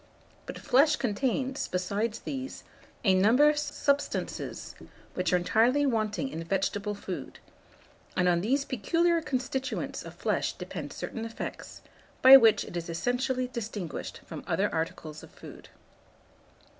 [0.47, 2.63] But flesh contains, besides these,
[3.03, 4.73] a number of substances
[5.13, 7.37] which are entirely wanting in vegetable food;
[8.17, 11.83] and on these peculiar constituents of flesh depend certain effects,
[12.23, 15.69] by which it is essentially distinguished from other articles of food.